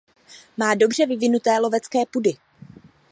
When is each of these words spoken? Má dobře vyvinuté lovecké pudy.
Má 0.57 0.73
dobře 0.75 1.05
vyvinuté 1.05 1.59
lovecké 1.59 1.99
pudy. 2.13 2.33